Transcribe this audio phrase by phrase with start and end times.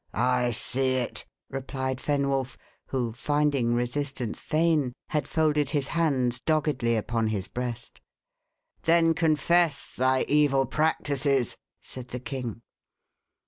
[0.15, 2.57] "I see it," replied Fenwolf,
[2.87, 8.01] who, finding resistance vain, had folded his hands doggedly upon his breast.
[8.81, 12.63] "Then confess thy evil practices," said the king.